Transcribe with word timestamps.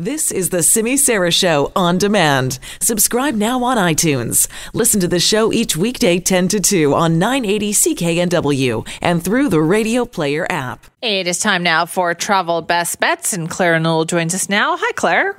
This 0.00 0.30
is 0.30 0.50
the 0.50 0.62
Simi 0.62 0.96
Sara 0.96 1.32
Show 1.32 1.72
on 1.74 1.98
demand. 1.98 2.60
Subscribe 2.80 3.34
now 3.34 3.64
on 3.64 3.76
iTunes. 3.78 4.46
Listen 4.72 5.00
to 5.00 5.08
the 5.08 5.18
show 5.18 5.52
each 5.52 5.76
weekday 5.76 6.20
10 6.20 6.46
to 6.48 6.60
2 6.60 6.94
on 6.94 7.18
980 7.18 7.72
CKNW 7.72 8.88
and 9.02 9.24
through 9.24 9.48
the 9.48 9.60
Radio 9.60 10.04
Player 10.04 10.46
app. 10.48 10.86
It 11.02 11.26
is 11.26 11.40
time 11.40 11.64
now 11.64 11.84
for 11.84 12.14
Travel 12.14 12.62
Best 12.62 13.00
Bets, 13.00 13.32
and 13.32 13.50
Claire 13.50 13.80
Newell 13.80 14.04
joins 14.04 14.36
us 14.36 14.48
now. 14.48 14.76
Hi, 14.78 14.92
Claire. 14.92 15.36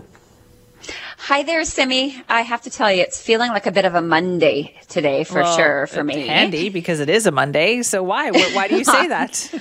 Hi 1.20 1.44
there, 1.44 1.64
Simi. 1.64 2.22
I 2.28 2.42
have 2.42 2.62
to 2.64 2.70
tell 2.70 2.92
you, 2.92 3.02
it's 3.04 3.22
feeling 3.22 3.52
like 3.52 3.66
a 3.66 3.72
bit 3.72 3.86
of 3.86 3.96
a 3.96 4.02
Monday 4.02 4.76
today 4.90 5.24
for 5.24 5.42
Well, 5.42 5.56
sure 5.56 5.88
for 5.88 6.04
me. 6.04 6.28
Handy 6.28 6.68
because 6.68 7.00
it 7.00 7.10
is 7.10 7.26
a 7.26 7.32
Monday. 7.32 7.82
So 7.82 8.04
why? 8.04 8.30
Why 8.32 8.52
why 8.54 8.68
do 8.68 8.76
you 8.76 8.84
say 8.96 9.08
that? 9.08 9.54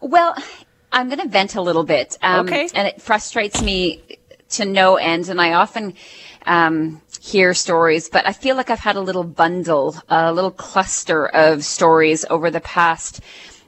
Well, 0.00 0.34
I'm 0.92 1.08
going 1.08 1.20
to 1.20 1.28
vent 1.28 1.54
a 1.54 1.60
little 1.62 1.84
bit. 1.84 2.16
Um, 2.22 2.46
Okay. 2.46 2.68
And 2.74 2.88
it 2.88 3.00
frustrates 3.02 3.60
me 3.60 4.02
to 4.50 4.64
no 4.64 4.96
end. 4.96 5.28
And 5.28 5.40
I 5.40 5.52
often 5.54 5.94
um, 6.46 7.00
hear 7.20 7.52
stories, 7.54 8.08
but 8.08 8.26
I 8.26 8.32
feel 8.32 8.56
like 8.56 8.70
I've 8.70 8.78
had 8.78 8.96
a 8.96 9.00
little 9.00 9.24
bundle, 9.24 9.96
a 10.08 10.32
little 10.32 10.50
cluster 10.50 11.26
of 11.26 11.64
stories 11.64 12.24
over 12.30 12.50
the 12.50 12.60
past, 12.60 13.20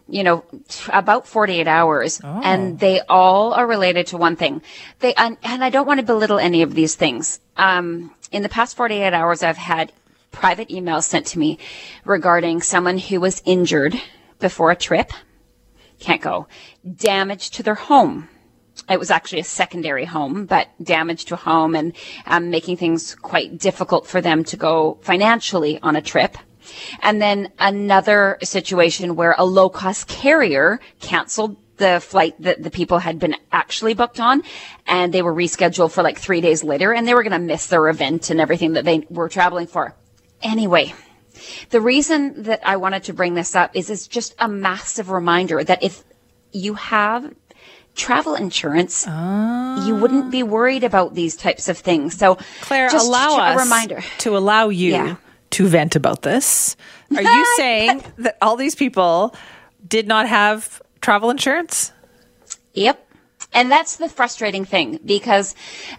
you 0.09 0.23
know, 0.23 0.45
t- 0.69 0.91
about 0.93 1.27
48 1.27 1.69
hours. 1.69 2.21
And 2.25 2.79
they 2.79 3.01
all 3.09 3.53
are 3.53 3.67
related 3.67 4.07
to 4.09 4.17
one 4.17 4.37
thing. 4.37 4.63
They, 5.01 5.13
and, 5.15 5.37
and 5.43 5.63
I 5.63 5.69
don't 5.71 5.87
want 5.87 6.01
to 6.01 6.07
belittle 6.07 6.39
any 6.39 6.63
of 6.63 6.75
these 6.75 6.95
things. 6.95 7.41
Um, 7.57 8.15
in 8.33 8.43
the 8.43 8.49
past 8.49 8.77
48 8.77 9.13
hours, 9.13 9.43
I've 9.43 9.59
had 9.59 9.93
private 10.33 10.69
emails 10.71 11.03
sent 11.05 11.27
to 11.27 11.39
me 11.39 11.59
regarding 12.05 12.63
someone 12.63 12.97
who 12.97 13.21
was 13.21 13.43
injured 13.45 14.01
before 14.39 14.71
a 14.71 14.77
trip 14.77 15.13
can't 16.01 16.23
go. 16.23 16.49
Damage 16.97 17.51
to 17.51 17.63
their 17.63 17.75
home. 17.77 18.29
It 18.89 18.99
was 18.99 19.11
actually 19.11 19.41
a 19.41 19.45
secondary 19.45 20.07
home, 20.07 20.47
but 20.47 20.69
damage 20.83 21.27
to 21.27 21.35
a 21.35 21.37
home 21.37 21.75
and 21.75 21.93
um, 22.27 22.51
making 22.51 22.79
things 22.79 23.15
quite 23.15 23.59
difficult 23.59 24.07
for 24.07 24.21
them 24.21 24.43
to 24.45 24.57
go 24.57 24.99
financially 25.03 25.79
on 25.83 25.97
a 25.97 26.03
trip. 26.03 26.37
And 27.03 27.21
then 27.21 27.53
another 27.59 28.39
situation 28.43 29.17
where 29.17 29.35
a 29.37 29.45
low 29.45 29.69
cost 29.69 30.09
carrier 30.09 30.81
canceled 31.01 31.57
the 31.77 32.01
flight 32.01 32.35
that 32.41 32.63
the 32.63 32.71
people 32.71 32.99
had 32.99 33.19
been 33.19 33.35
actually 33.51 33.95
booked 33.95 34.21
on 34.21 34.43
and 34.87 35.13
they 35.13 35.23
were 35.23 35.35
rescheduled 35.35 35.91
for 35.91 36.03
like 36.03 36.19
three 36.19 36.41
days 36.41 36.63
later 36.63 36.93
and 36.93 37.09
they 37.09 37.15
were 37.15 37.23
going 37.23 37.33
to 37.33 37.39
miss 37.39 37.67
their 37.67 37.89
event 37.89 38.31
and 38.31 38.41
everything 38.41 38.75
that 38.75 38.85
they 38.85 39.07
were 39.09 39.29
traveling 39.29 39.67
for. 39.67 39.95
Anyway, 40.43 40.95
the 41.71 41.81
reason 41.81 42.43
that 42.45 42.61
I 42.67 42.77
wanted 42.77 43.05
to 43.05 43.13
bring 43.13 43.35
this 43.35 43.55
up 43.55 43.71
is 43.75 43.91
it's 43.91 44.07
just 44.07 44.35
a 44.39 44.49
massive 44.49 45.11
reminder 45.11 45.63
that 45.63 45.83
if 45.83 46.03
you 46.53 46.75
have 46.75 47.33
travel 47.95 48.35
insurance, 48.35 49.05
ah. 49.09 49.87
you 49.87 49.95
wouldn't 49.97 50.31
be 50.31 50.43
worried 50.43 50.85
about 50.85 51.15
these 51.15 51.37
types 51.37 51.69
of 51.69 51.79
things. 51.79 52.17
So, 52.17 52.39
Claire, 52.63 52.89
just 52.89 53.07
allow 53.07 53.37
a 53.37 53.55
us 53.55 53.63
reminder. 53.63 54.03
to 54.19 54.37
allow 54.37 54.69
you 54.69 54.93
Yeah. 54.93 55.17
to 55.51 55.67
vent 55.67 55.97
about 55.97 56.23
this. 56.23 56.77
Are 57.15 57.23
you 57.23 57.47
saying 57.57 58.03
that 58.19 58.37
all 58.41 58.57
these 58.57 58.75
people 58.75 59.35
did 59.87 60.07
not 60.07 60.29
have 60.29 60.81
travel 61.01 61.31
insurance? 61.31 61.93
Yep. 62.75 63.07
And 63.53 63.71
that's 63.71 63.97
the 63.97 64.09
frustrating 64.09 64.65
thing 64.65 65.01
because 65.05 65.55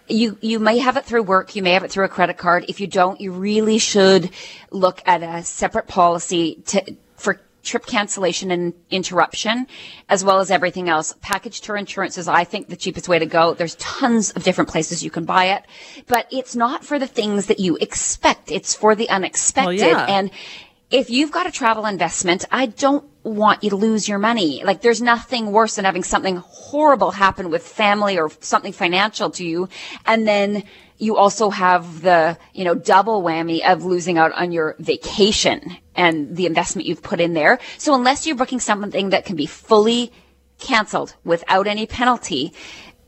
you, 0.08 0.38
you 0.42 0.60
may 0.60 0.78
have 0.78 0.98
it 0.98 1.06
through 1.06 1.24
work. 1.24 1.56
You 1.56 1.64
may 1.64 1.72
have 1.72 1.84
it 1.84 1.92
through 1.92 2.06
a 2.06 2.10
credit 2.10 2.38
card. 2.38 2.66
If 2.70 2.80
you 2.80 2.88
don't, 2.88 3.20
you 3.20 3.32
really 3.32 3.78
should 3.78 4.30
look 4.72 5.02
at 5.06 5.22
a 5.22 5.44
separate 5.44 5.88
policy 5.88 6.56
to, 6.68 6.96
for 7.18 7.42
trip 7.64 7.86
cancellation 7.86 8.52
and 8.52 8.74
interruption, 8.90 9.68
as 10.10 10.24
well 10.24 10.40
as 10.40 10.50
everything 10.50 10.90
else. 10.90 11.14
Package 11.22 11.62
tour 11.62 11.76
insurance 11.76 12.18
is, 12.18 12.28
I 12.28 12.44
think, 12.44 12.70
the 12.70 12.76
cheapest 12.76 13.08
way 13.08 13.20
to 13.20 13.26
go. 13.26 13.54
There's 13.54 13.76
tons 13.76 14.32
of 14.32 14.44
different 14.44 14.70
places 14.70 15.04
you 15.04 15.12
can 15.12 15.26
buy 15.26 15.46
it, 15.46 15.64
but 16.08 16.28
it's 16.32 16.56
not 16.56 16.84
for 16.84 16.98
the 17.00 17.08
things 17.08 17.48
that 17.48 17.60
you 17.60 17.78
expect. 17.78 18.52
It's 18.52 18.74
for 18.74 18.96
the 18.96 19.10
unexpected. 19.10 19.80
yeah. 19.80 20.06
And 20.08 20.32
if 20.92 21.10
you've 21.10 21.32
got 21.32 21.48
a 21.48 21.52
travel 21.52 21.86
investment, 21.86 22.46
I 22.52 22.66
don't 22.66 23.06
want 23.24 23.64
you 23.64 23.70
to 23.70 23.76
lose 23.76 24.10
your 24.10 24.20
money. 24.20 24.64
Like 24.64 24.82
there's 24.82 25.02
nothing 25.02 25.52
worse 25.52 25.76
than 25.76 25.86
having 25.86 26.04
something 26.04 26.38
horrible 26.38 27.12
happen 27.12 27.50
with 27.50 27.66
family 27.66 28.20
or 28.20 28.30
something 28.42 28.74
financial 28.74 29.30
to 29.32 29.46
you. 29.46 29.70
And 30.06 30.28
then 30.28 30.64
you 30.98 31.18
also 31.18 31.50
have 31.50 32.02
the, 32.02 32.38
you 32.54 32.66
know, 32.66 32.76
double 32.76 33.24
whammy 33.24 33.66
of 33.66 33.86
losing 33.86 34.18
out 34.18 34.34
on 34.34 34.52
your 34.52 34.76
vacation 34.80 35.78
and 35.96 36.36
the 36.36 36.46
investment 36.46 36.88
you've 36.88 37.02
put 37.02 37.22
in 37.22 37.34
there. 37.34 37.60
So 37.78 37.96
unless 37.96 38.28
you're 38.28 38.36
booking 38.36 38.60
something 38.60 39.10
that 39.10 39.26
can 39.26 39.36
be 39.36 39.46
fully 39.46 40.12
canceled 40.60 41.16
without 41.24 41.68
any 41.68 41.86
penalty, 41.86 42.54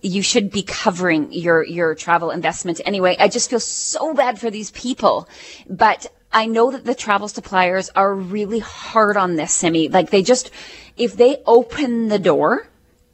you 0.02 0.22
should 0.22 0.52
be 0.52 0.64
covering 0.64 1.32
your 1.32 1.64
your 1.64 1.96
travel 1.96 2.30
investment 2.30 2.82
anyway. 2.86 3.16
I 3.20 3.30
just 3.30 3.50
feel 3.50 3.60
so 3.60 4.14
bad 4.14 4.40
for 4.40 4.50
these 4.50 4.70
people, 4.72 5.30
but 5.70 6.08
I 6.34 6.48
know 6.48 6.72
that 6.72 6.86
the 6.86 6.96
travel 6.96 7.28
suppliers 7.28 7.90
are 7.96 8.14
really 8.14 8.60
hard 8.60 9.18
on 9.18 9.36
this, 9.36 9.54
Simi. 9.54 9.88
Like 9.90 10.10
they 10.10 10.24
just, 10.24 10.52
if 10.98 11.16
they 11.16 11.38
open 11.46 12.08
the 12.10 12.20
door 12.20 12.68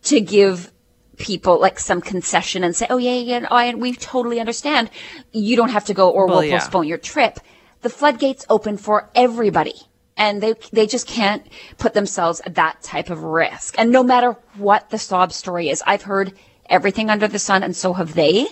to 0.03 0.21
give 0.21 0.71
people 1.17 1.59
like 1.59 1.79
some 1.79 2.01
concession 2.01 2.63
and 2.63 2.75
say, 2.75 2.87
"Oh 2.89 2.97
yeah, 2.97 3.15
yeah, 3.15 3.73
we 3.75 3.93
totally 3.93 4.39
understand," 4.39 4.89
you 5.31 5.55
don't 5.55 5.69
have 5.69 5.85
to 5.85 5.93
go 5.93 6.09
or 6.09 6.25
Well, 6.25 6.37
we'll 6.37 6.45
yeah. 6.45 6.59
postpone 6.59 6.87
your 6.87 6.97
trip. 6.97 7.39
The 7.81 7.89
floodgates 7.89 8.45
open 8.49 8.77
for 8.77 9.09
everybody 9.15 9.75
and 10.19 10.43
they 10.43 10.53
they 10.71 10.85
just 10.85 11.07
can't 11.07 11.47
put 11.77 11.93
themselves 11.93 12.41
at 12.45 12.55
that 12.55 12.83
type 12.83 13.09
of 13.09 13.23
risk. 13.23 13.75
And 13.79 13.91
no 13.91 14.03
matter 14.03 14.35
what 14.57 14.89
the 14.89 14.99
sob 14.99 15.31
story 15.31 15.69
is, 15.69 15.81
I've 15.87 16.03
heard 16.03 16.33
everything 16.69 17.09
under 17.09 17.27
the 17.27 17.39
sun, 17.39 17.63
and 17.63 17.75
so 17.75 17.93
have 17.93 18.13
they. 18.13 18.45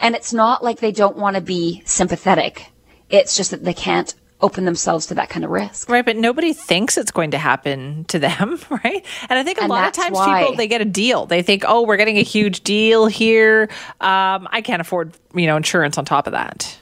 And 0.00 0.16
it's 0.16 0.32
not 0.32 0.64
like 0.64 0.80
they 0.80 0.92
don't 0.92 1.16
want 1.16 1.36
to 1.36 1.42
be 1.42 1.82
sympathetic. 1.84 2.66
It's 3.10 3.36
just 3.36 3.50
that 3.50 3.64
they 3.64 3.74
can't 3.74 4.14
open 4.40 4.64
themselves 4.64 5.06
to 5.06 5.14
that 5.14 5.28
kind 5.28 5.44
of 5.44 5.50
risk. 5.50 5.88
Right, 5.90 6.04
but 6.04 6.16
nobody 6.16 6.54
thinks 6.54 6.96
it's 6.96 7.10
going 7.10 7.32
to 7.32 7.38
happen 7.38 8.04
to 8.06 8.18
them, 8.18 8.58
right? 8.70 9.04
And 9.28 9.38
I 9.38 9.42
think 9.42 9.58
a 9.58 9.62
And 9.62 9.68
lot 9.70 9.86
of 9.86 9.92
times 9.92 10.16
why. 10.16 10.40
people 10.40 10.56
they 10.56 10.66
get 10.68 10.80
a 10.80 10.86
deal. 10.86 11.26
They 11.26 11.42
think, 11.42 11.64
"Oh, 11.66 11.82
we're 11.82 11.98
getting 11.98 12.16
a 12.16 12.22
huge 12.22 12.62
deal 12.62 13.06
here. 13.06 13.68
Um, 14.00 14.48
I 14.50 14.62
can't 14.64 14.80
afford, 14.80 15.12
you 15.34 15.46
know, 15.46 15.56
insurance 15.56 15.98
on 15.98 16.04
top 16.06 16.26
of 16.26 16.32
that." 16.32 16.78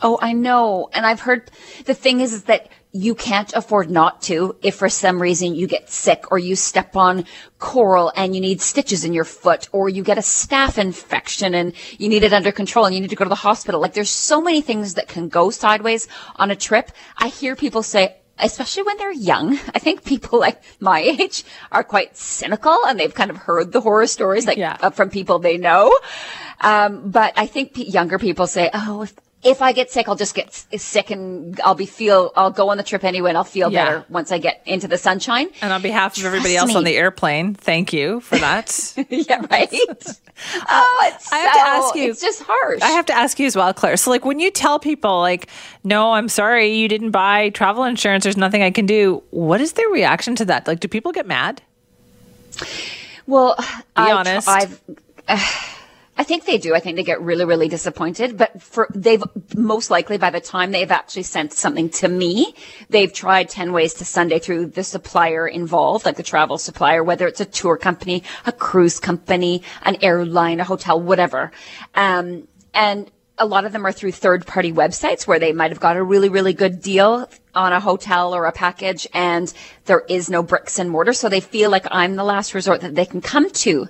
Oh, 0.00 0.18
I 0.20 0.32
know. 0.32 0.90
And 0.92 1.06
I've 1.06 1.20
heard 1.20 1.50
the 1.86 1.94
thing 1.94 2.20
is, 2.20 2.32
is 2.32 2.42
that 2.44 2.68
you 2.96 3.12
can't 3.16 3.52
afford 3.54 3.90
not 3.90 4.22
to 4.22 4.54
if 4.62 4.76
for 4.76 4.88
some 4.88 5.20
reason 5.20 5.56
you 5.56 5.66
get 5.66 5.90
sick 5.90 6.30
or 6.30 6.38
you 6.38 6.54
step 6.54 6.94
on 6.94 7.24
coral 7.58 8.12
and 8.14 8.36
you 8.36 8.40
need 8.40 8.60
stitches 8.60 9.04
in 9.04 9.12
your 9.12 9.24
foot 9.24 9.68
or 9.72 9.88
you 9.88 10.04
get 10.04 10.16
a 10.16 10.20
staph 10.20 10.78
infection 10.78 11.54
and 11.56 11.72
you 11.98 12.08
need 12.08 12.22
it 12.22 12.32
under 12.32 12.52
control 12.52 12.84
and 12.86 12.94
you 12.94 13.00
need 13.00 13.10
to 13.10 13.16
go 13.16 13.24
to 13.24 13.28
the 13.28 13.34
hospital. 13.34 13.80
Like 13.80 13.94
there's 13.94 14.10
so 14.10 14.40
many 14.40 14.60
things 14.60 14.94
that 14.94 15.08
can 15.08 15.28
go 15.28 15.50
sideways 15.50 16.06
on 16.36 16.52
a 16.52 16.56
trip. 16.56 16.92
I 17.18 17.28
hear 17.28 17.56
people 17.56 17.82
say, 17.82 18.14
especially 18.38 18.84
when 18.84 18.96
they're 18.96 19.12
young. 19.12 19.58
I 19.74 19.80
think 19.80 20.04
people 20.04 20.38
like 20.46 20.62
my 20.78 21.00
age 21.00 21.42
are 21.72 21.82
quite 21.82 22.16
cynical 22.16 22.78
and 22.86 22.98
they've 22.98 23.12
kind 23.14 23.30
of 23.30 23.38
heard 23.38 23.72
the 23.72 23.80
horror 23.80 24.06
stories 24.06 24.46
like 24.46 24.56
Yeah. 24.56 24.76
uh, 24.80 24.90
from 24.90 25.10
people 25.10 25.40
they 25.40 25.56
know. 25.58 25.92
Um, 26.60 27.10
but 27.10 27.32
I 27.36 27.46
think 27.48 27.72
younger 27.74 28.18
people 28.20 28.46
say, 28.46 28.70
"Oh, 28.72 29.02
if, 29.02 29.14
if 29.44 29.62
I 29.62 29.72
get 29.72 29.90
sick, 29.90 30.08
I'll 30.08 30.16
just 30.16 30.34
get 30.34 30.52
sick 30.54 31.10
and 31.10 31.60
I'll 31.62 31.74
be 31.74 31.86
feel 31.86 32.32
I'll 32.36 32.50
go 32.50 32.70
on 32.70 32.76
the 32.76 32.82
trip 32.82 33.04
anyway 33.04 33.30
and 33.30 33.38
I'll 33.38 33.44
feel 33.44 33.70
Yeah. 33.70 33.84
better 33.84 34.04
once 34.08 34.32
I 34.32 34.38
get 34.38 34.62
into 34.66 34.88
the 34.88 34.98
sunshine." 34.98 35.48
And 35.60 35.72
on 35.72 35.82
behalf 35.82 36.16
of 36.18 36.24
everybody 36.24 36.54
Trust 36.54 36.68
else 36.70 36.76
on 36.76 36.84
the 36.84 36.96
airplane, 36.96 37.54
thank 37.54 37.92
you 37.92 38.20
for 38.20 38.36
that. 38.38 38.94
yeah, 39.10 39.44
right. 39.50 39.72
Uh, 40.52 40.62
oh, 40.68 41.10
it's 41.14 41.32
I 41.32 41.36
have 41.38 41.52
to 41.54 41.60
ask 41.60 41.94
you- 41.94 42.10
It's 42.10 42.20
just 42.20 42.42
harsh. 42.42 42.82
I 42.82 42.88
have 42.90 43.06
to 43.06 43.12
ask 43.12 43.38
you 43.38 43.46
as 43.46 43.54
well, 43.54 43.72
Claire. 43.72 43.96
So, 43.96 44.10
like, 44.10 44.24
when 44.24 44.40
you 44.40 44.50
tell 44.50 44.80
people, 44.80 45.20
like, 45.20 45.48
no, 45.84 46.12
I'm 46.12 46.28
sorry, 46.28 46.74
you 46.74 46.88
didn't 46.88 47.12
buy 47.12 47.50
travel 47.50 47.84
insurance, 47.84 48.24
there's 48.24 48.36
nothing 48.36 48.60
I 48.60 48.72
can 48.72 48.84
do, 48.84 49.22
what 49.30 49.60
is 49.60 49.74
their 49.74 49.88
reaction 49.90 50.34
to 50.34 50.44
that? 50.46 50.66
Like, 50.66 50.80
do 50.80 50.88
people 50.88 51.12
get 51.12 51.24
mad? 51.28 51.62
Well, 53.28 53.54
I, 53.96 54.10
honest. 54.12 54.48
I've, 54.48 54.80
uh, 55.28 55.38
I 56.24 56.26
think 56.26 56.46
they 56.46 56.56
do. 56.56 56.74
I 56.74 56.80
think 56.80 56.96
they 56.96 57.02
get 57.02 57.20
really, 57.20 57.44
really 57.44 57.68
disappointed. 57.68 58.38
But 58.38 58.62
for 58.62 58.88
they've 58.94 59.22
most 59.54 59.90
likely 59.90 60.16
by 60.16 60.30
the 60.30 60.40
time 60.40 60.70
they've 60.70 60.90
actually 60.90 61.24
sent 61.24 61.52
something 61.52 61.90
to 62.00 62.08
me, 62.08 62.54
they've 62.88 63.12
tried 63.12 63.50
ten 63.50 63.74
ways 63.74 63.92
to 63.94 64.06
Sunday 64.06 64.38
through 64.38 64.68
the 64.68 64.84
supplier 64.84 65.46
involved, 65.46 66.06
like 66.06 66.16
the 66.16 66.22
travel 66.22 66.56
supplier, 66.56 67.04
whether 67.04 67.26
it's 67.28 67.42
a 67.42 67.44
tour 67.44 67.76
company, 67.76 68.22
a 68.46 68.52
cruise 68.52 68.98
company, 69.00 69.62
an 69.82 69.98
airline, 70.00 70.60
a 70.60 70.64
hotel, 70.64 70.98
whatever. 70.98 71.52
Um, 71.94 72.48
and 72.72 73.10
a 73.36 73.44
lot 73.44 73.66
of 73.66 73.72
them 73.72 73.84
are 73.84 73.92
through 73.92 74.12
third 74.12 74.46
party 74.46 74.72
websites 74.72 75.26
where 75.26 75.38
they 75.38 75.52
might 75.52 75.72
have 75.72 75.80
got 75.80 75.98
a 75.98 76.02
really, 76.02 76.30
really 76.30 76.54
good 76.54 76.80
deal 76.80 77.28
on 77.54 77.74
a 77.74 77.80
hotel 77.80 78.34
or 78.34 78.46
a 78.46 78.52
package 78.52 79.06
and 79.12 79.52
there 79.84 80.04
is 80.08 80.30
no 80.30 80.42
bricks 80.42 80.78
and 80.78 80.88
mortar. 80.88 81.12
So 81.12 81.28
they 81.28 81.40
feel 81.40 81.70
like 81.70 81.86
I'm 81.90 82.16
the 82.16 82.24
last 82.24 82.54
resort 82.54 82.80
that 82.80 82.94
they 82.94 83.04
can 83.04 83.20
come 83.20 83.50
to. 83.50 83.88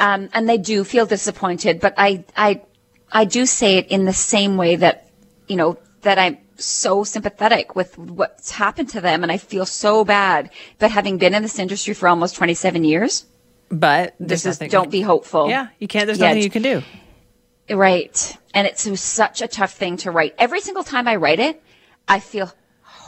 Um, 0.00 0.30
and 0.32 0.48
they 0.48 0.56
do 0.58 0.82
feel 0.82 1.04
disappointed, 1.06 1.78
but 1.78 1.92
I, 1.98 2.24
I, 2.34 2.62
I 3.12 3.26
do 3.26 3.44
say 3.44 3.76
it 3.76 3.88
in 3.88 4.06
the 4.06 4.14
same 4.14 4.56
way 4.56 4.76
that, 4.76 5.10
you 5.46 5.56
know, 5.56 5.78
that 6.02 6.18
I'm 6.18 6.38
so 6.56 7.04
sympathetic 7.04 7.76
with 7.76 7.98
what's 7.98 8.50
happened 8.50 8.88
to 8.90 9.00
them 9.02 9.22
and 9.22 9.30
I 9.30 9.36
feel 9.36 9.66
so 9.66 10.02
bad. 10.04 10.50
But 10.78 10.90
having 10.90 11.18
been 11.18 11.34
in 11.34 11.42
this 11.42 11.58
industry 11.58 11.92
for 11.92 12.08
almost 12.08 12.34
27 12.36 12.82
years, 12.84 13.26
But 13.70 14.14
This 14.18 14.46
is 14.46 14.58
nothing- 14.58 14.70
don't 14.70 14.90
be 14.90 15.02
hopeful. 15.02 15.48
Yeah, 15.48 15.68
you 15.78 15.86
can't. 15.86 16.06
There's 16.06 16.18
Yeah, 16.18 16.28
nothing 16.28 16.42
you 16.42 16.50
can 16.50 16.62
do. 16.62 16.82
Right. 17.70 18.36
And 18.54 18.66
it's 18.66 19.00
such 19.00 19.42
a 19.42 19.48
tough 19.48 19.74
thing 19.74 19.96
to 19.98 20.10
write. 20.10 20.34
Every 20.38 20.60
single 20.60 20.82
time 20.82 21.06
I 21.06 21.16
write 21.16 21.38
it, 21.40 21.62
I 22.08 22.18
feel 22.20 22.52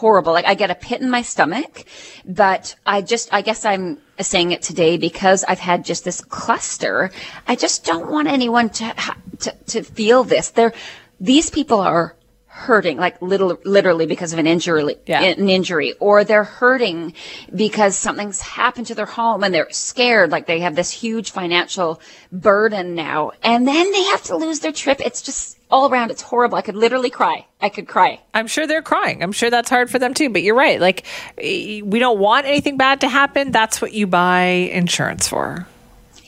horrible. 0.03 0.33
Like 0.33 0.47
I 0.47 0.55
get 0.55 0.69
a 0.69 0.75
pit 0.75 1.01
in 1.01 1.09
my 1.09 1.23
stomach, 1.23 1.85
but 2.27 2.75
I 2.85 3.03
just, 3.03 3.33
I 3.33 3.41
guess 3.41 3.65
I'm 3.65 3.99
saying 4.21 4.51
it 4.51 4.61
today 4.61 4.97
because 4.99 5.45
I've 5.45 5.61
had 5.61 5.85
just 5.85 6.05
this 6.05 6.21
cluster. 6.21 7.13
I 7.47 7.55
just 7.55 7.85
don't 7.85 8.11
want 8.11 8.27
anyone 8.27 8.69
to, 8.71 8.93
to, 9.39 9.51
to 9.69 9.83
feel 9.85 10.25
this. 10.25 10.51
They're, 10.51 10.75
these 11.21 11.51
people 11.51 11.81
are 11.81 12.17
hurting, 12.63 12.97
like 12.97 13.21
little, 13.21 13.59
literally 13.65 14.07
because 14.07 14.33
of 14.33 14.39
an 14.39 14.47
injury, 14.47 14.97
Yeah. 15.07 15.23
an 15.23 15.49
injury, 15.49 15.95
or 16.01 16.25
they're 16.25 16.45
hurting 16.45 17.15
because 17.55 17.97
something's 17.97 18.41
happened 18.41 18.87
to 18.89 18.95
their 18.95 19.07
home 19.07 19.45
and 19.45 19.53
they're 19.55 19.71
scared, 19.71 20.31
like 20.31 20.47
they 20.47 20.61
have 20.61 20.75
this 20.75 20.91
huge 20.91 21.31
financial 21.33 22.01
burden 22.31 22.95
now, 22.95 23.33
and 23.43 23.67
then 23.69 23.93
they 23.93 24.03
have 24.05 24.23
to 24.25 24.37
lose 24.37 24.61
their 24.61 24.73
trip. 24.73 25.01
It's 25.01 25.23
just 25.23 25.59
all 25.71 25.91
around. 25.91 26.11
It's 26.11 26.23
horrible. 26.23 26.57
I 26.59 26.63
could 26.63 26.77
literally 26.77 27.09
cry. 27.11 27.47
I 27.61 27.69
could 27.71 27.89
cry. 27.89 28.21
I'm 28.35 28.47
sure 28.47 28.67
they're 28.67 28.83
crying. 28.83 29.23
I'm 29.23 29.33
sure 29.33 29.49
that's 29.51 29.71
hard 29.71 29.91
for 29.91 29.99
them 29.99 30.13
too. 30.13 30.29
But 30.29 30.43
you're 30.43 30.55
right. 30.55 30.79
Like 30.81 31.05
we 31.39 31.99
don't 31.99 32.19
want 32.19 32.47
anything 32.47 32.77
bad 32.77 33.01
to 33.01 33.09
happen. 33.09 33.53
That's 33.53 33.81
what 33.81 33.93
you 33.95 34.07
buy 34.07 34.69
insurance 34.73 35.27
for. 35.29 35.67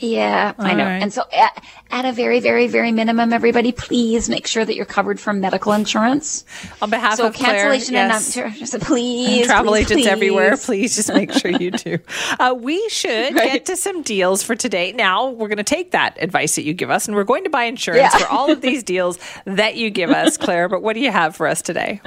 Yeah, 0.04 0.52
I 0.58 0.74
know. 0.74 0.84
right. 0.84 1.02
And 1.02 1.12
so 1.12 1.24
at, 1.32 1.64
at 1.90 2.04
a 2.04 2.12
very, 2.12 2.40
very, 2.40 2.66
very 2.66 2.92
minimum, 2.92 3.32
everybody, 3.32 3.72
please 3.72 4.28
make 4.28 4.46
sure 4.46 4.64
that 4.64 4.74
you're 4.76 4.84
covered 4.84 5.18
from 5.18 5.40
medical 5.40 5.72
insurance. 5.72 6.44
On 6.82 6.90
behalf 6.90 7.16
So 7.16 7.26
of 7.28 7.34
Claire, 7.34 7.54
cancellation 7.70 7.94
yes. 7.94 8.36
and 8.36 8.74
um, 8.74 8.80
please, 8.80 9.46
travel 9.46 9.72
please, 9.72 9.86
agents 9.86 10.02
please. 10.04 10.06
everywhere. 10.08 10.56
Please 10.56 10.96
just 10.96 11.12
make 11.12 11.32
sure 11.32 11.50
you 11.50 11.70
do. 11.70 11.98
Uh, 12.40 12.52
we 12.58 12.86
should 12.88 13.34
Right. 13.34 13.52
get 13.52 13.66
to 13.66 13.76
some 13.76 14.02
deals 14.02 14.42
for 14.42 14.54
today. 14.56 14.92
Now 14.92 15.28
we're 15.30 15.48
going 15.48 15.58
to 15.58 15.62
take 15.62 15.92
that 15.92 16.16
advice 16.20 16.56
that 16.56 16.64
you 16.64 16.72
give 16.74 16.90
us, 16.90 17.06
and 17.06 17.14
we're 17.16 17.24
going 17.24 17.44
to 17.44 17.50
buy 17.50 17.64
insurance 17.64 18.00
Yeah. 18.12 18.18
for 18.18 18.26
all 18.26 18.50
of 18.50 18.60
these 18.60 18.82
deals 18.94 19.18
that 19.44 19.76
you 19.76 19.90
give 19.90 20.10
us, 20.10 20.36
Claire. 20.36 20.68
But 20.68 20.82
what 20.82 20.94
do 20.94 21.00
you 21.00 21.10
have 21.12 21.36
for 21.36 21.46
us 21.46 21.62
today? 21.62 22.00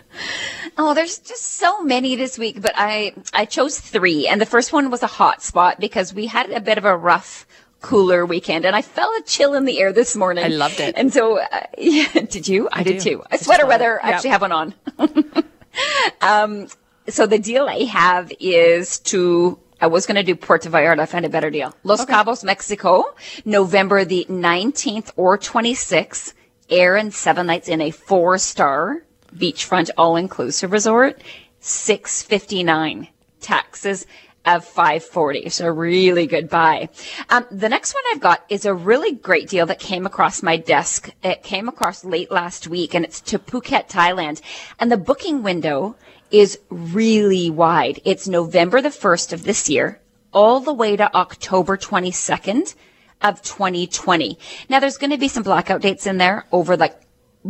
Oh, 0.78 0.94
there's 0.94 1.18
just 1.20 1.44
so 1.56 1.82
many 1.82 2.16
this 2.16 2.38
week, 2.38 2.62
but 2.62 2.74
I 2.76 3.14
I 3.34 3.46
chose 3.46 3.80
three, 3.80 4.28
and 4.28 4.40
the 4.42 4.46
first 4.46 4.74
one 4.74 4.90
was 4.92 5.02
a 5.02 5.08
hot 5.08 5.42
spot 5.42 5.80
because 5.80 6.14
we 6.14 6.26
had 6.28 6.50
a 6.52 6.60
bit 6.60 6.78
of 6.78 6.86
a 6.86 6.96
rough, 6.96 7.48
cooler 7.88 8.26
weekend, 8.26 8.66
and 8.66 8.76
I 8.76 8.82
felt 8.82 9.18
a 9.18 9.24
chill 9.24 9.54
in 9.54 9.64
the 9.64 9.80
air 9.80 9.94
this 9.94 10.16
morning. 10.16 10.44
I 10.44 10.50
loved 10.50 10.82
it. 10.82 10.94
and 10.98 11.14
so 11.14 11.40
uh, 11.40 11.62
yeah, 11.78 12.12
did 12.36 12.48
you? 12.48 12.68
I, 12.72 12.84
did 12.84 13.00
do. 13.00 13.12
too. 13.12 13.24
I 13.32 13.36
I 13.36 13.38
sweater 13.38 13.66
weather. 13.66 13.96
it. 13.96 14.06
I 14.06 14.12
actually 14.12 14.32
have 14.32 14.42
one 14.42 14.52
on. 14.52 14.74
um, 16.22 16.68
so 17.08 17.26
the 17.26 17.40
deal 17.40 17.68
I 17.68 17.86
have 17.86 18.32
is 18.40 19.00
to. 19.12 19.58
I 19.80 19.88
was 19.88 20.06
going 20.06 20.16
to 20.16 20.24
do 20.24 20.36
Puerto 20.36 20.70
Vallarta. 20.70 21.00
I 21.00 21.06
found 21.06 21.26
a 21.26 21.30
better 21.30 21.50
deal. 21.52 21.74
Los 21.84 22.04
Cabos, 22.04 22.44
Mexico, 22.44 23.16
November 23.46 24.04
the 24.04 24.26
19th 24.30 25.12
or 25.16 25.38
26th. 25.38 26.34
Air 26.70 26.98
and 26.98 27.14
seven 27.14 27.48
nights 27.48 27.70
in 27.70 27.80
a 27.80 27.92
four 27.92 28.38
star 28.38 29.04
beachfront 29.34 29.90
all 29.98 30.18
inclusive 30.18 30.74
resort. 30.74 31.22
659 31.62 33.08
taxes 33.40 34.06
of 34.48 34.66
540 34.66 35.50
so 35.50 35.68
really 35.68 36.26
good 36.26 36.50
buy. 36.50 36.90
Um, 37.30 37.46
the 37.52 37.70
next 37.70 37.94
one 37.94 38.04
i've 38.12 38.22
got 38.22 38.44
is 38.50 38.66
a 38.66 38.74
really 38.74 39.12
great 39.12 39.50
deal 39.50 39.66
that 39.68 39.80
came 39.80 40.06
across 40.06 40.42
my 40.42 40.58
desk. 40.58 41.12
It 41.24 41.44
came 41.44 41.68
across 41.68 42.04
late 42.04 42.32
last 42.32 42.68
week 42.68 42.96
and 42.96 43.06
it's 43.06 43.22
to 43.22 43.38
phuket 43.38 43.90
thailand. 43.90 44.42
And 44.80 44.92
the 44.92 44.98
booking 44.98 45.44
window 45.44 45.96
is 46.32 46.60
really 46.70 47.50
wide. 47.50 48.02
It's 48.06 48.28
november 48.28 48.82
the 48.82 48.90
1st 48.90 49.34
of 49.34 49.44
this 49.44 49.70
year 49.70 50.00
all 50.34 50.60
the 50.60 50.74
way 50.74 50.96
to 50.96 51.16
october 51.16 51.78
22nd 51.78 52.76
of 53.22 53.42
2020 53.42 54.38
now 54.70 54.80
there's 54.80 54.98
going 54.98 55.10
to 55.10 55.18
be 55.18 55.30
some 55.30 55.42
blackout 55.42 55.82
dates 55.82 56.06
in 56.06 56.18
there 56.18 56.46
over 56.52 56.76
like 56.76 57.02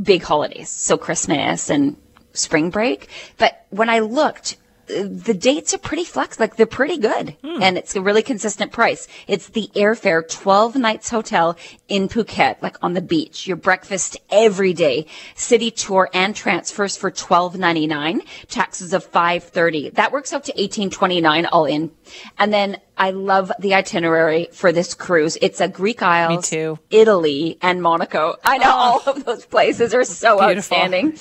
big 0.02 0.24
holidays, 0.24 0.70
so 0.70 0.98
Christmas 0.98 1.70
and 1.70 1.98
spring 2.34 2.70
break. 2.70 3.10
But 3.38 3.66
when 3.70 3.90
I 3.90 4.00
looked, 4.00 4.58
the 4.88 5.34
dates 5.34 5.74
are 5.74 5.78
pretty 5.78 6.06
flex, 6.06 6.40
like 6.40 6.56
they're 6.56 6.66
pretty 6.66 6.98
good, 6.98 7.36
hmm. 7.44 7.62
and 7.62 7.78
it's 7.78 7.96
a 7.96 8.02
really 8.02 8.22
consistent 8.22 8.72
price. 8.72 9.08
It's 9.28 9.50
the 9.50 9.70
airfare, 9.76 10.28
twelve 10.28 10.76
nights 10.76 11.10
hotel 11.10 11.58
in 11.88 12.08
Phuket, 12.08 12.62
like 12.62 12.78
on 12.82 12.94
the 12.94 13.02
beach. 13.02 13.48
Your 13.48 13.58
breakfast 13.58 14.18
every 14.30 14.74
day, 14.74 15.08
city 15.36 15.72
tour 15.72 16.10
and 16.14 16.36
transfers 16.36 16.96
for 16.96 17.12
twelve 17.12 17.58
ninety 17.58 17.86
nine, 17.88 18.22
taxes 18.48 18.94
of 18.94 19.04
five 19.04 19.44
thirty. 19.44 19.90
That 19.90 20.12
works 20.12 20.32
out 20.32 20.46
to 20.46 20.62
eighteen 20.62 20.90
twenty 20.90 21.22
nine 21.22 21.46
all 21.46 21.66
in, 21.66 21.92
and 22.38 22.54
then. 22.54 22.78
I 23.00 23.12
love 23.12 23.52
the 23.60 23.76
itinerary 23.76 24.50
for 24.52 24.72
this 24.72 24.96
cruise. 24.96 25.38
It's 25.40 25.62
a 25.62 25.68
Greek 25.68 26.02
Isles. 26.02 26.48
Italy, 26.90 27.60
and 27.62 27.80
Monaco. 27.80 28.38
I 28.44 28.58
know 28.58 28.66
oh. 28.66 29.04
all 29.06 29.14
of 29.14 29.24
those 29.24 29.46
places 29.46 29.94
are 29.94 30.04
so 30.04 30.40
Beautiful. 30.40 30.78
outstanding. 30.78 31.16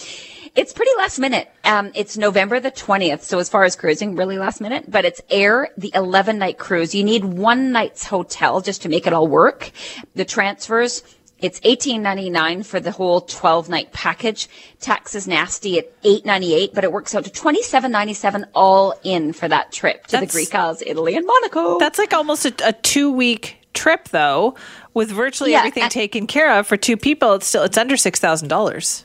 It's 0.56 0.72
pretty 0.72 0.90
last 0.96 1.18
minute. 1.18 1.48
Um, 1.64 1.92
it's 1.94 2.16
November 2.16 2.58
the 2.60 2.70
20th. 2.70 3.20
So 3.20 3.38
as 3.38 3.48
far 3.48 3.64
as 3.64 3.76
cruising, 3.76 4.16
really 4.16 4.38
last 4.38 4.60
minute, 4.60 4.90
but 4.90 5.04
it's 5.04 5.20
air, 5.30 5.68
the 5.76 5.92
11 5.94 6.38
night 6.38 6.56
cruise. 6.58 6.94
You 6.94 7.04
need 7.04 7.24
one 7.24 7.72
night's 7.72 8.04
hotel 8.04 8.60
just 8.62 8.82
to 8.82 8.88
make 8.88 9.06
it 9.06 9.12
all 9.12 9.26
work. 9.28 9.70
The 10.14 10.24
transfers, 10.24 11.02
it's 11.38 11.60
eighteen 11.64 12.00
ninety 12.00 12.30
nine 12.30 12.62
for 12.62 12.80
the 12.80 12.90
whole 12.90 13.20
twelve 13.20 13.68
night 13.68 13.92
package. 13.92 14.48
Tax 14.80 15.14
is 15.14 15.28
nasty 15.28 15.78
at 15.78 15.92
eight 16.02 16.24
ninety 16.24 16.54
eight, 16.54 16.72
but 16.72 16.82
it 16.82 16.90
works 16.90 17.14
out 17.14 17.24
to 17.24 17.30
twenty 17.30 17.62
seven 17.62 17.92
ninety 17.92 18.14
seven 18.14 18.46
all 18.54 18.98
in 19.04 19.34
for 19.34 19.46
that 19.46 19.70
trip 19.70 20.06
to 20.06 20.12
That's- 20.12 20.32
the 20.32 20.38
Greek 20.38 20.54
Isles, 20.54 20.82
Italy, 20.86 21.14
and 21.14 21.26
Monaco. 21.26 21.78
That's 21.78 21.98
like 21.98 22.14
almost 22.14 22.46
a, 22.46 22.54
a 22.66 22.72
two 22.72 23.12
week 23.12 23.58
trip, 23.74 24.08
though, 24.08 24.54
with 24.94 25.10
virtually 25.10 25.52
Yeah, 25.52 25.58
everything 25.58 25.82
and- 25.82 25.92
taken 25.92 26.26
care 26.26 26.58
of 26.58 26.66
for 26.66 26.78
two 26.78 26.96
people. 26.96 27.34
It's 27.34 27.46
still 27.46 27.64
it's 27.64 27.76
under 27.76 27.98
six 27.98 28.18
thousand 28.18 28.48
dollars. 28.48 29.04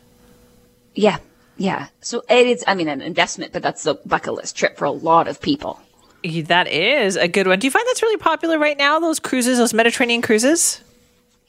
Yeah, 0.95 1.17
yeah. 1.61 1.87
So 2.01 2.23
it 2.27 2.47
is. 2.47 2.63
I 2.65 2.73
mean, 2.73 2.87
an 2.87 3.01
investment, 3.01 3.53
but 3.53 3.61
that's 3.61 3.85
a 3.85 3.93
bucket 3.93 4.33
list 4.33 4.55
trip 4.57 4.77
for 4.77 4.85
a 4.85 4.91
lot 4.91 5.27
of 5.27 5.39
people. 5.39 5.79
That 6.23 6.67
is 6.67 7.15
a 7.15 7.27
good 7.27 7.47
one. 7.47 7.59
Do 7.59 7.67
you 7.67 7.71
find 7.71 7.85
that's 7.87 8.01
really 8.01 8.17
popular 8.17 8.57
right 8.57 8.77
now? 8.77 8.99
Those 8.99 9.19
cruises, 9.19 9.57
those 9.59 9.73
Mediterranean 9.73 10.21
cruises. 10.21 10.81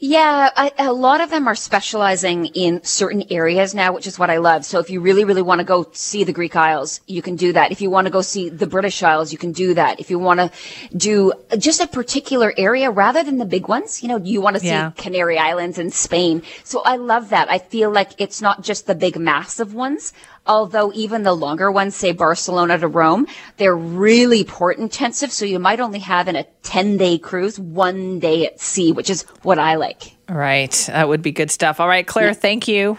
Yeah, 0.05 0.51
I, 0.57 0.73
a 0.81 0.93
lot 0.93 1.21
of 1.21 1.31
them 1.31 1.47
are 1.47 1.55
specializing 1.55 2.47
in 2.47 2.83
certain 2.83 3.23
areas 3.31 3.73
now, 3.73 3.93
which 3.93 4.09
is 4.09 4.19
what 4.19 4.31
I 4.31 4.39
love. 4.39 4.65
So 4.65 4.81
if 4.81 4.91
you 4.91 5.01
really, 5.01 5.25
really 5.25 5.43
want 5.43 5.61
to 5.61 5.65
go 5.65 5.89
see 5.93 6.25
the 6.25 6.33
Greek 6.33 6.57
Isles, 6.57 7.01
you 7.07 7.23
can 7.23 7.37
do 7.37 7.53
that. 7.53 7.71
If 7.71 7.81
you 7.81 7.89
want 7.89 8.07
to 8.07 8.11
go 8.11 8.21
see 8.21 8.49
the 8.49 8.67
British 8.67 9.01
Isles, 9.05 9.31
you 9.31 9.39
can 9.39 9.53
do 9.53 9.75
that. 9.75 10.01
If 10.01 10.11
you 10.11 10.19
want 10.19 10.41
to 10.41 10.51
do 10.97 11.33
just 11.57 11.81
a 11.81 11.87
particular 11.87 12.53
area 12.57 12.91
rather 12.91 13.23
than 13.23 13.39
the 13.39 13.45
big 13.45 13.69
ones, 13.69 14.03
you 14.03 14.09
know, 14.09 14.17
you 14.17 14.41
want 14.41 14.57
to 14.57 14.61
see 14.61 14.67
Yeah. 14.67 14.91
Canary 14.97 15.39
Islands 15.39 15.79
and 15.79 15.95
Spain. 15.95 16.43
So 16.65 16.83
I 16.83 16.97
love 16.97 17.29
that. 17.29 17.49
I 17.49 17.59
feel 17.59 17.93
like 17.93 18.11
it's 18.19 18.43
not 18.43 18.65
just 18.65 18.89
the 18.89 18.97
big 18.97 19.17
massive 19.17 19.73
ones. 19.73 20.13
Although 20.45 20.91
even 20.93 21.23
the 21.23 21.35
longer 21.35 21.71
ones, 21.71 21.95
say 21.95 22.11
Barcelona 22.11 22.77
to 22.77 22.89
Rome, 22.89 23.29
they're 23.59 23.77
really 23.77 24.43
port 24.43 24.79
intensive. 24.79 25.31
So 25.31 25.45
you 25.45 25.61
might 25.61 25.79
only 25.79 26.01
have 26.01 26.27
in 26.27 26.35
a 26.35 26.45
10 26.65 26.97
day 26.97 27.17
cruise, 27.19 27.61
one 27.61 28.19
day 28.19 28.47
at 28.47 28.61
sea, 28.61 28.91
which 28.91 29.09
is 29.09 29.23
what 29.43 29.61
I 29.61 29.77
like. 29.77 29.92
Right. 30.29 30.73
That 30.89 31.09
would 31.09 31.23
be 31.23 31.33
good 31.33 31.51
stuff. 31.51 31.81
All 31.81 31.89
right, 31.89 32.07
Claire, 32.07 32.35
thank 32.35 32.69
you. 32.69 32.99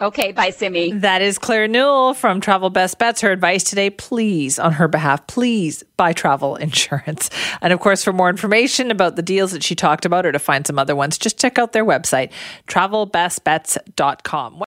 Okay, 0.00 0.32
bye, 0.32 0.50
Simi. 0.50 0.92
That 0.92 1.22
is 1.22 1.38
Claire 1.38 1.68
Newell 1.68 2.14
from 2.14 2.40
Travel 2.40 2.68
Best 2.68 2.98
Bets. 2.98 3.20
Her 3.20 3.30
advice 3.30 3.62
today, 3.62 3.90
please, 3.90 4.58
on 4.58 4.72
her 4.72 4.88
behalf, 4.88 5.28
please 5.28 5.84
buy 5.96 6.12
travel 6.12 6.56
insurance. 6.66 7.30
And 7.62 7.72
of 7.72 7.78
course, 7.78 8.02
for 8.02 8.12
more 8.12 8.28
information 8.28 8.90
about 8.90 9.14
the 9.14 9.22
deals 9.22 9.52
that 9.52 9.62
she 9.62 9.76
talked 9.76 10.04
about 10.04 10.26
or 10.26 10.32
to 10.32 10.40
find 10.40 10.66
some 10.66 10.80
other 10.80 10.96
ones, 10.96 11.16
just 11.16 11.38
check 11.38 11.58
out 11.58 11.72
their 11.72 11.84
website, 11.84 12.32
travelbestbets.com. 12.66 14.58